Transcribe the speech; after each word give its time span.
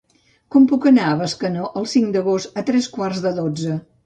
Com 0.53 0.63
puc 0.71 0.87
anar 0.91 1.03
a 1.09 1.19
Bescanó 1.19 1.67
el 1.83 1.85
cinc 1.93 2.11
d'agost 2.17 2.59
a 2.63 2.65
tres 2.71 2.89
quarts 2.97 3.23
de 3.29 3.37
dotze? 3.43 3.79